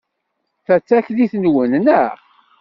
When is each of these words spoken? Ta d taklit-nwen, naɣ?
Ta 0.65 0.75
d 0.79 0.83
taklit-nwen, 0.87 1.71
naɣ? 1.79 2.15